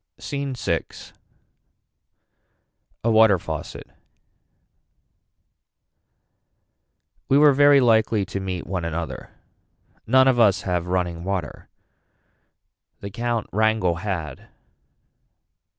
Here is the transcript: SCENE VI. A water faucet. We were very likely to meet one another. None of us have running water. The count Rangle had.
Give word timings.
SCENE 0.17 0.55
VI. 0.55 0.81
A 3.03 3.11
water 3.11 3.37
faucet. 3.37 3.85
We 7.29 7.37
were 7.37 7.53
very 7.53 7.79
likely 7.79 8.25
to 8.25 8.39
meet 8.39 8.65
one 8.65 8.83
another. 8.83 9.29
None 10.07 10.27
of 10.27 10.39
us 10.39 10.63
have 10.63 10.87
running 10.87 11.23
water. 11.23 11.69
The 13.01 13.11
count 13.11 13.45
Rangle 13.53 13.97
had. 13.97 14.47